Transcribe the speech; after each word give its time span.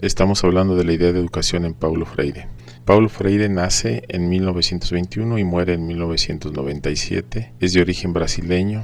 Estamos 0.00 0.42
hablando 0.44 0.76
de 0.76 0.84
la 0.84 0.94
idea 0.94 1.12
de 1.12 1.20
educación 1.20 1.66
en 1.66 1.74
Paulo 1.74 2.06
Freire. 2.06 2.48
Paulo 2.86 3.10
Freire 3.10 3.50
nace 3.50 4.02
en 4.08 4.30
1921 4.30 5.38
y 5.38 5.44
muere 5.44 5.74
en 5.74 5.86
1997. 5.86 7.52
Es 7.60 7.74
de 7.74 7.82
origen 7.82 8.14
brasileño, 8.14 8.82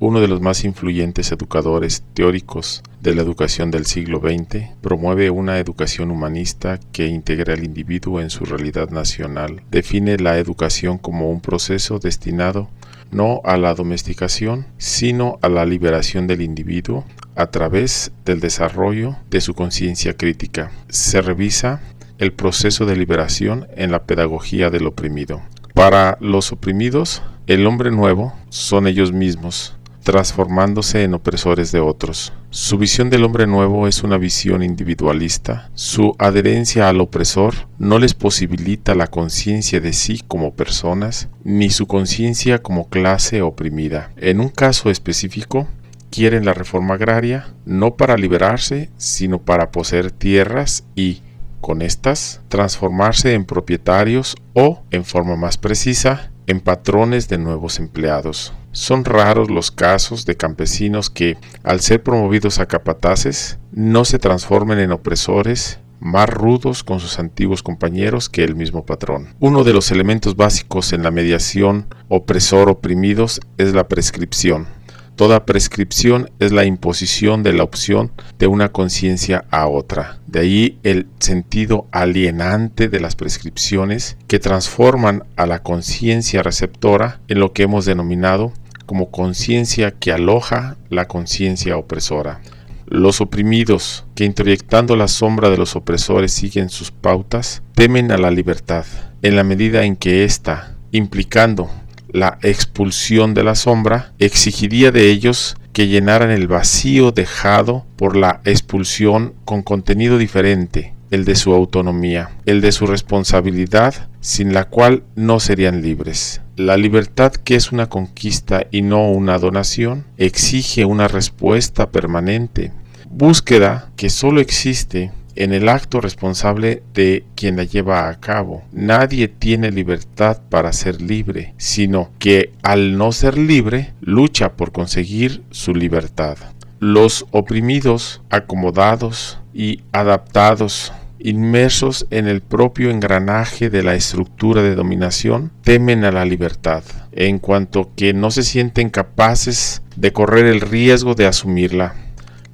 uno 0.00 0.20
de 0.20 0.26
los 0.26 0.40
más 0.40 0.64
influyentes 0.64 1.30
educadores 1.30 2.02
teóricos 2.12 2.82
de 3.00 3.14
la 3.14 3.22
educación 3.22 3.70
del 3.70 3.86
siglo 3.86 4.18
XX, 4.18 4.64
promueve 4.80 5.30
una 5.30 5.60
educación 5.60 6.10
humanista 6.10 6.80
que 6.90 7.06
integra 7.06 7.54
al 7.54 7.62
individuo 7.62 8.20
en 8.20 8.28
su 8.28 8.44
realidad 8.44 8.90
nacional. 8.90 9.62
Define 9.70 10.16
la 10.16 10.38
educación 10.38 10.98
como 10.98 11.30
un 11.30 11.40
proceso 11.40 12.00
destinado 12.00 12.68
no 13.10 13.40
a 13.44 13.56
la 13.56 13.74
domesticación, 13.74 14.66
sino 14.76 15.38
a 15.40 15.48
la 15.48 15.64
liberación 15.64 16.26
del 16.26 16.42
individuo 16.42 17.04
a 17.38 17.46
través 17.46 18.10
del 18.24 18.40
desarrollo 18.40 19.16
de 19.30 19.40
su 19.40 19.54
conciencia 19.54 20.16
crítica. 20.16 20.72
Se 20.88 21.22
revisa 21.22 21.80
el 22.18 22.32
proceso 22.32 22.84
de 22.84 22.96
liberación 22.96 23.68
en 23.76 23.92
la 23.92 24.02
pedagogía 24.02 24.70
del 24.70 24.88
oprimido. 24.88 25.40
Para 25.72 26.18
los 26.20 26.50
oprimidos, 26.50 27.22
el 27.46 27.64
hombre 27.68 27.92
nuevo 27.92 28.34
son 28.48 28.88
ellos 28.88 29.12
mismos, 29.12 29.76
transformándose 30.02 31.04
en 31.04 31.14
opresores 31.14 31.70
de 31.70 31.78
otros. 31.78 32.32
Su 32.50 32.76
visión 32.76 33.08
del 33.08 33.22
hombre 33.22 33.46
nuevo 33.46 33.86
es 33.86 34.02
una 34.02 34.18
visión 34.18 34.64
individualista. 34.64 35.70
Su 35.74 36.16
adherencia 36.18 36.88
al 36.88 37.00
opresor 37.00 37.54
no 37.78 38.00
les 38.00 38.14
posibilita 38.14 38.96
la 38.96 39.06
conciencia 39.06 39.80
de 39.80 39.92
sí 39.92 40.24
como 40.26 40.54
personas, 40.54 41.28
ni 41.44 41.70
su 41.70 41.86
conciencia 41.86 42.58
como 42.62 42.88
clase 42.88 43.42
oprimida. 43.42 44.10
En 44.16 44.40
un 44.40 44.48
caso 44.48 44.90
específico, 44.90 45.68
quieren 46.10 46.44
la 46.44 46.54
reforma 46.54 46.94
agraria 46.94 47.54
no 47.64 47.96
para 47.96 48.16
liberarse, 48.16 48.90
sino 48.96 49.40
para 49.40 49.70
poseer 49.70 50.10
tierras 50.10 50.84
y, 50.94 51.22
con 51.60 51.82
estas, 51.82 52.40
transformarse 52.48 53.34
en 53.34 53.44
propietarios 53.44 54.36
o, 54.54 54.82
en 54.90 55.04
forma 55.04 55.36
más 55.36 55.58
precisa, 55.58 56.30
en 56.46 56.60
patrones 56.60 57.28
de 57.28 57.38
nuevos 57.38 57.78
empleados. 57.78 58.54
Son 58.72 59.04
raros 59.04 59.50
los 59.50 59.70
casos 59.70 60.24
de 60.24 60.36
campesinos 60.36 61.10
que, 61.10 61.36
al 61.62 61.80
ser 61.80 62.02
promovidos 62.02 62.58
a 62.58 62.66
capataces, 62.66 63.58
no 63.72 64.04
se 64.04 64.18
transformen 64.18 64.78
en 64.78 64.92
opresores 64.92 65.80
más 66.00 66.28
rudos 66.28 66.84
con 66.84 67.00
sus 67.00 67.18
antiguos 67.18 67.62
compañeros 67.62 68.28
que 68.28 68.44
el 68.44 68.54
mismo 68.54 68.86
patrón. 68.86 69.34
Uno 69.40 69.64
de 69.64 69.72
los 69.72 69.90
elementos 69.90 70.36
básicos 70.36 70.92
en 70.92 71.02
la 71.02 71.10
mediación 71.10 71.86
opresor-oprimidos 72.08 73.40
es 73.56 73.74
la 73.74 73.88
prescripción. 73.88 74.77
Toda 75.18 75.44
prescripción 75.44 76.30
es 76.38 76.52
la 76.52 76.64
imposición 76.64 77.42
de 77.42 77.52
la 77.52 77.64
opción 77.64 78.12
de 78.38 78.46
una 78.46 78.68
conciencia 78.68 79.46
a 79.50 79.66
otra. 79.66 80.20
De 80.28 80.38
ahí 80.38 80.78
el 80.84 81.08
sentido 81.18 81.88
alienante 81.90 82.88
de 82.88 83.00
las 83.00 83.16
prescripciones 83.16 84.16
que 84.28 84.38
transforman 84.38 85.24
a 85.34 85.46
la 85.46 85.64
conciencia 85.64 86.44
receptora 86.44 87.18
en 87.26 87.40
lo 87.40 87.52
que 87.52 87.64
hemos 87.64 87.84
denominado 87.84 88.52
como 88.86 89.10
conciencia 89.10 89.90
que 89.90 90.12
aloja 90.12 90.76
la 90.88 91.08
conciencia 91.08 91.76
opresora. 91.76 92.40
Los 92.86 93.20
oprimidos, 93.20 94.06
que 94.14 94.24
introyectando 94.24 94.94
la 94.94 95.08
sombra 95.08 95.50
de 95.50 95.58
los 95.58 95.74
opresores 95.74 96.32
siguen 96.32 96.70
sus 96.70 96.92
pautas, 96.92 97.64
temen 97.74 98.12
a 98.12 98.18
la 98.18 98.30
libertad, 98.30 98.86
en 99.22 99.34
la 99.34 99.42
medida 99.42 99.82
en 99.82 99.96
que 99.96 100.22
ésta, 100.22 100.76
implicando 100.92 101.68
la 102.12 102.38
expulsión 102.42 103.34
de 103.34 103.44
la 103.44 103.54
sombra 103.54 104.12
exigiría 104.18 104.90
de 104.90 105.10
ellos 105.10 105.56
que 105.72 105.88
llenaran 105.88 106.30
el 106.30 106.48
vacío 106.48 107.12
dejado 107.12 107.86
por 107.96 108.16
la 108.16 108.40
expulsión 108.44 109.34
con 109.44 109.62
contenido 109.62 110.18
diferente, 110.18 110.94
el 111.10 111.24
de 111.24 111.36
su 111.36 111.52
autonomía, 111.52 112.30
el 112.46 112.60
de 112.60 112.72
su 112.72 112.86
responsabilidad, 112.86 114.08
sin 114.20 114.52
la 114.52 114.64
cual 114.64 115.04
no 115.14 115.40
serían 115.40 115.82
libres. 115.82 116.40
La 116.56 116.76
libertad, 116.76 117.32
que 117.32 117.54
es 117.54 117.70
una 117.70 117.88
conquista 117.88 118.66
y 118.70 118.82
no 118.82 119.08
una 119.10 119.38
donación, 119.38 120.04
exige 120.16 120.84
una 120.84 121.06
respuesta 121.06 121.90
permanente, 121.90 122.72
búsqueda 123.08 123.90
que 123.96 124.10
solo 124.10 124.40
existe 124.40 125.12
en 125.38 125.52
el 125.52 125.68
acto 125.68 126.00
responsable 126.00 126.82
de 126.94 127.24
quien 127.36 127.56
la 127.56 127.62
lleva 127.62 128.08
a 128.08 128.18
cabo. 128.18 128.64
Nadie 128.72 129.28
tiene 129.28 129.70
libertad 129.70 130.40
para 130.50 130.72
ser 130.72 131.00
libre, 131.00 131.54
sino 131.58 132.10
que 132.18 132.50
al 132.62 132.98
no 132.98 133.12
ser 133.12 133.38
libre 133.38 133.94
lucha 134.00 134.54
por 134.54 134.72
conseguir 134.72 135.44
su 135.50 135.76
libertad. 135.76 136.36
Los 136.80 137.24
oprimidos, 137.30 138.20
acomodados 138.30 139.38
y 139.54 139.82
adaptados 139.92 140.92
inmersos 141.20 142.06
en 142.10 142.26
el 142.26 142.40
propio 142.40 142.90
engranaje 142.90 143.70
de 143.70 143.84
la 143.84 143.94
estructura 143.94 144.62
de 144.62 144.74
dominación, 144.74 145.52
temen 145.62 146.04
a 146.04 146.10
la 146.10 146.24
libertad, 146.24 146.82
en 147.12 147.38
cuanto 147.38 147.92
que 147.96 148.12
no 148.12 148.32
se 148.32 148.42
sienten 148.42 148.90
capaces 148.90 149.82
de 149.94 150.12
correr 150.12 150.46
el 150.46 150.60
riesgo 150.60 151.14
de 151.14 151.26
asumirla. 151.26 151.94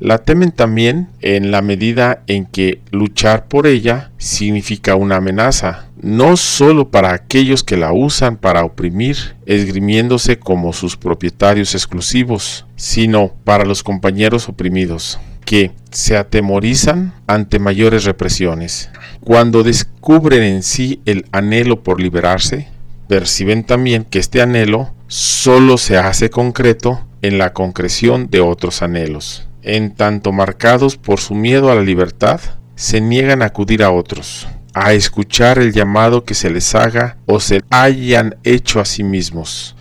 La 0.00 0.18
temen 0.18 0.52
también 0.52 1.08
en 1.22 1.50
la 1.50 1.60
medida 1.60 2.22
en 2.28 2.46
que 2.46 2.80
luchar 2.92 3.48
por 3.48 3.66
ella 3.66 4.12
significa 4.16 4.94
una 4.94 5.16
amenaza, 5.16 5.86
no 6.00 6.36
solo 6.36 6.90
para 6.90 7.12
aquellos 7.12 7.64
que 7.64 7.76
la 7.76 7.92
usan 7.92 8.36
para 8.36 8.64
oprimir, 8.64 9.16
esgrimiéndose 9.44 10.38
como 10.38 10.72
sus 10.72 10.96
propietarios 10.96 11.74
exclusivos, 11.74 12.64
sino 12.76 13.32
para 13.42 13.64
los 13.64 13.82
compañeros 13.82 14.48
oprimidos, 14.48 15.18
que 15.44 15.72
se 15.90 16.16
atemorizan 16.16 17.12
ante 17.26 17.58
mayores 17.58 18.04
represiones. 18.04 18.90
Cuando 19.24 19.64
descubren 19.64 20.44
en 20.44 20.62
sí 20.62 21.00
el 21.06 21.26
anhelo 21.32 21.82
por 21.82 22.00
liberarse, 22.00 22.68
perciben 23.08 23.64
también 23.64 24.04
que 24.04 24.20
este 24.20 24.42
anhelo 24.42 24.94
solo 25.08 25.76
se 25.76 25.96
hace 25.96 26.30
concreto 26.30 27.04
en 27.20 27.38
la 27.38 27.52
concreción 27.52 28.30
de 28.30 28.40
otros 28.40 28.80
anhelos 28.80 29.47
en 29.62 29.94
tanto 29.94 30.32
marcados 30.32 30.96
por 30.96 31.20
su 31.20 31.34
miedo 31.34 31.70
a 31.70 31.74
la 31.74 31.82
libertad, 31.82 32.40
se 32.74 33.00
niegan 33.00 33.42
a 33.42 33.46
acudir 33.46 33.82
a 33.82 33.90
otros, 33.90 34.46
a 34.72 34.92
escuchar 34.92 35.58
el 35.58 35.72
llamado 35.72 36.24
que 36.24 36.34
se 36.34 36.50
les 36.50 36.74
haga 36.74 37.16
o 37.26 37.40
se 37.40 37.62
hayan 37.70 38.36
hecho 38.44 38.80
a 38.80 38.84
sí 38.84 39.02
mismos, 39.02 39.74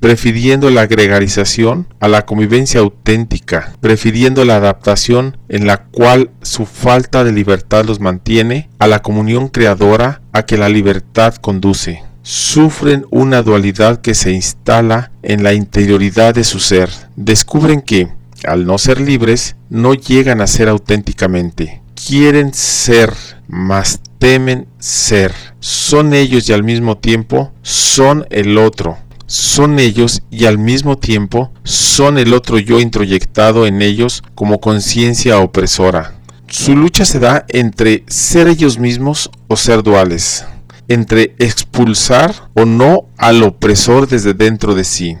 prefiriendo 0.00 0.68
la 0.70 0.86
gregarización 0.86 1.86
a 2.00 2.08
la 2.08 2.26
convivencia 2.26 2.80
auténtica, 2.80 3.72
prefiriendo 3.80 4.44
la 4.44 4.56
adaptación 4.56 5.38
en 5.48 5.66
la 5.66 5.84
cual 5.84 6.30
su 6.42 6.66
falta 6.66 7.24
de 7.24 7.32
libertad 7.32 7.84
los 7.86 8.00
mantiene, 8.00 8.68
a 8.78 8.86
la 8.86 9.00
comunión 9.00 9.48
creadora 9.48 10.20
a 10.32 10.42
que 10.42 10.58
la 10.58 10.68
libertad 10.68 11.36
conduce. 11.36 12.02
Sufren 12.22 13.06
una 13.10 13.42
dualidad 13.42 14.00
que 14.00 14.14
se 14.14 14.32
instala 14.32 15.10
en 15.22 15.42
la 15.42 15.54
interioridad 15.54 16.34
de 16.34 16.44
su 16.44 16.60
ser. 16.60 16.90
Descubren 17.16 17.80
que, 17.80 18.08
al 18.46 18.66
no 18.66 18.78
ser 18.78 19.00
libres, 19.00 19.56
no 19.70 19.94
llegan 19.94 20.40
a 20.40 20.46
ser 20.46 20.68
auténticamente. 20.68 21.82
Quieren 21.94 22.52
ser, 22.54 23.12
mas 23.48 24.00
temen 24.18 24.66
ser. 24.78 25.32
Son 25.60 26.14
ellos 26.14 26.48
y 26.48 26.52
al 26.52 26.64
mismo 26.64 26.98
tiempo 26.98 27.52
son 27.62 28.26
el 28.30 28.58
otro. 28.58 28.98
Son 29.26 29.78
ellos 29.78 30.22
y 30.30 30.44
al 30.44 30.58
mismo 30.58 30.98
tiempo 30.98 31.52
son 31.64 32.18
el 32.18 32.34
otro 32.34 32.58
yo 32.58 32.80
introyectado 32.80 33.66
en 33.66 33.80
ellos 33.80 34.22
como 34.34 34.60
conciencia 34.60 35.38
opresora. 35.38 36.14
Su 36.48 36.76
lucha 36.76 37.06
se 37.06 37.18
da 37.18 37.46
entre 37.48 38.04
ser 38.08 38.46
ellos 38.46 38.78
mismos 38.78 39.30
o 39.48 39.56
ser 39.56 39.82
duales, 39.82 40.44
entre 40.86 41.34
expulsar 41.38 42.50
o 42.52 42.66
no 42.66 43.06
al 43.16 43.42
opresor 43.42 44.06
desde 44.06 44.34
dentro 44.34 44.74
de 44.74 44.84
sí, 44.84 45.16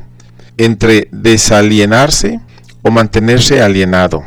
entre 0.58 1.08
desalienarse 1.10 2.40
o 2.82 2.90
mantenerse 2.90 3.62
alienado, 3.62 4.24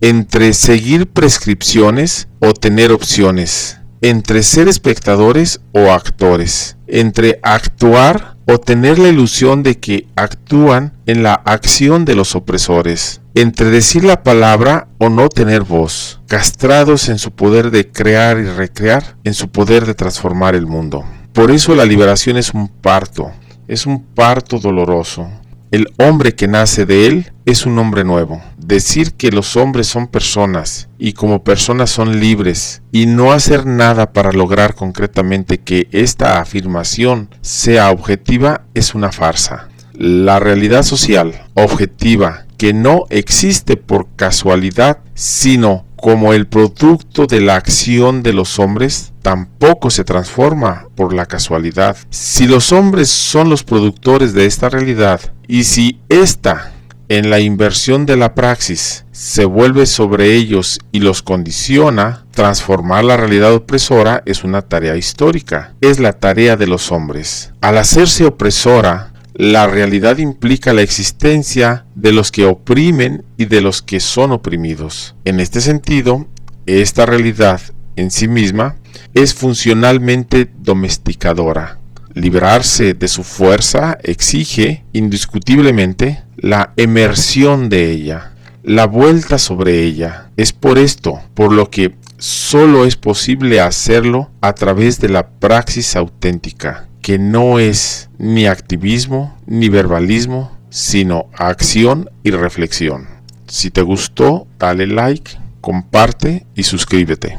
entre 0.00 0.52
seguir 0.52 1.06
prescripciones 1.08 2.28
o 2.40 2.52
tener 2.52 2.92
opciones, 2.92 3.80
entre 4.00 4.42
ser 4.42 4.68
espectadores 4.68 5.60
o 5.72 5.90
actores, 5.90 6.76
entre 6.86 7.40
actuar 7.42 8.36
o 8.46 8.58
tener 8.58 8.98
la 8.98 9.08
ilusión 9.08 9.62
de 9.62 9.78
que 9.78 10.06
actúan 10.16 10.92
en 11.06 11.22
la 11.22 11.34
acción 11.34 12.04
de 12.04 12.14
los 12.14 12.34
opresores, 12.34 13.22
entre 13.34 13.70
decir 13.70 14.04
la 14.04 14.22
palabra 14.22 14.88
o 14.98 15.08
no 15.08 15.28
tener 15.28 15.62
voz, 15.62 16.20
castrados 16.28 17.08
en 17.08 17.18
su 17.18 17.30
poder 17.30 17.70
de 17.70 17.90
crear 17.90 18.38
y 18.38 18.44
recrear, 18.44 19.16
en 19.24 19.34
su 19.34 19.48
poder 19.48 19.86
de 19.86 19.94
transformar 19.94 20.54
el 20.54 20.66
mundo. 20.66 21.04
Por 21.32 21.50
eso 21.50 21.74
la 21.74 21.84
liberación 21.84 22.36
es 22.36 22.52
un 22.52 22.68
parto, 22.68 23.32
es 23.66 23.86
un 23.86 24.04
parto 24.04 24.58
doloroso, 24.58 25.28
el 25.74 25.92
hombre 25.98 26.36
que 26.36 26.46
nace 26.46 26.86
de 26.86 27.08
él 27.08 27.32
es 27.46 27.66
un 27.66 27.76
hombre 27.80 28.04
nuevo. 28.04 28.40
Decir 28.56 29.14
que 29.14 29.32
los 29.32 29.56
hombres 29.56 29.88
son 29.88 30.06
personas 30.06 30.88
y 30.98 31.14
como 31.14 31.42
personas 31.42 31.90
son 31.90 32.20
libres 32.20 32.82
y 32.92 33.06
no 33.06 33.32
hacer 33.32 33.66
nada 33.66 34.12
para 34.12 34.30
lograr 34.30 34.76
concretamente 34.76 35.58
que 35.58 35.88
esta 35.90 36.40
afirmación 36.40 37.28
sea 37.40 37.90
objetiva 37.90 38.62
es 38.74 38.94
una 38.94 39.10
farsa. 39.10 39.68
La 39.94 40.38
realidad 40.38 40.84
social 40.84 41.42
objetiva 41.54 42.46
que 42.56 42.72
no 42.72 43.06
existe 43.10 43.76
por 43.76 44.06
casualidad, 44.14 45.00
sino 45.14 45.86
como 45.96 46.34
el 46.34 46.46
producto 46.46 47.26
de 47.26 47.40
la 47.40 47.56
acción 47.56 48.22
de 48.22 48.32
los 48.32 48.60
hombres, 48.60 49.12
tampoco 49.22 49.90
se 49.90 50.04
transforma 50.04 50.86
por 50.94 51.14
la 51.14 51.26
casualidad. 51.26 51.96
Si 52.10 52.46
los 52.46 52.72
hombres 52.72 53.08
son 53.08 53.48
los 53.48 53.64
productores 53.64 54.34
de 54.34 54.46
esta 54.46 54.68
realidad 54.68 55.33
y 55.46 55.64
si 55.64 56.00
ésta 56.08 56.72
en 57.08 57.30
la 57.30 57.40
inversión 57.40 58.06
de 58.06 58.16
la 58.16 58.34
praxis 58.34 59.04
se 59.12 59.44
vuelve 59.44 59.86
sobre 59.86 60.34
ellos 60.34 60.80
y 60.90 61.00
los 61.00 61.22
condiciona, 61.22 62.26
transformar 62.30 63.04
la 63.04 63.16
realidad 63.16 63.54
opresora 63.54 64.22
es 64.26 64.42
una 64.44 64.62
tarea 64.62 64.96
histórica, 64.96 65.74
es 65.80 66.00
la 66.00 66.14
tarea 66.14 66.56
de 66.56 66.66
los 66.66 66.90
hombres. 66.90 67.52
Al 67.60 67.78
hacerse 67.78 68.24
opresora, 68.24 69.12
la 69.34 69.66
realidad 69.66 70.18
implica 70.18 70.72
la 70.72 70.82
existencia 70.82 71.86
de 71.94 72.12
los 72.12 72.30
que 72.30 72.46
oprimen 72.46 73.24
y 73.36 73.46
de 73.46 73.60
los 73.60 73.82
que 73.82 74.00
son 74.00 74.32
oprimidos. 74.32 75.14
En 75.24 75.40
este 75.40 75.60
sentido, 75.60 76.26
esta 76.66 77.04
realidad 77.04 77.60
en 77.96 78.10
sí 78.10 78.28
misma 78.28 78.76
es 79.12 79.34
funcionalmente 79.34 80.50
domesticadora. 80.58 81.78
Liberarse 82.14 82.94
de 82.94 83.08
su 83.08 83.24
fuerza 83.24 83.98
exige 84.02 84.84
indiscutiblemente 84.92 86.22
la 86.36 86.72
emersión 86.76 87.68
de 87.68 87.90
ella, 87.90 88.32
la 88.62 88.86
vuelta 88.86 89.36
sobre 89.38 89.82
ella. 89.82 90.30
Es 90.36 90.52
por 90.52 90.78
esto 90.78 91.20
por 91.34 91.52
lo 91.52 91.70
que 91.70 91.96
solo 92.18 92.84
es 92.84 92.94
posible 92.94 93.60
hacerlo 93.60 94.30
a 94.40 94.52
través 94.52 95.00
de 95.00 95.08
la 95.08 95.26
praxis 95.28 95.96
auténtica, 95.96 96.86
que 97.02 97.18
no 97.18 97.58
es 97.58 98.08
ni 98.18 98.46
activismo 98.46 99.36
ni 99.46 99.68
verbalismo, 99.68 100.56
sino 100.70 101.26
acción 101.36 102.10
y 102.22 102.30
reflexión. 102.30 103.08
Si 103.48 103.70
te 103.70 103.82
gustó, 103.82 104.46
dale 104.58 104.86
like, 104.86 105.32
comparte 105.60 106.46
y 106.54 106.62
suscríbete. 106.62 107.38